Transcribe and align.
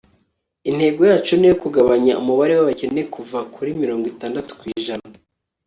intego 0.69 1.01
yacu 1.11 1.33
ni 1.37 1.45
iyo 1.47 1.55
kugabanya 1.63 2.13
umubare 2.21 2.53
w'abakene 2.55 3.01
kuva 3.13 3.39
kuri 3.53 3.69
mirongo 3.81 4.05
itandatu 4.13 4.51
ku 4.59 4.63
ijana 4.75 5.07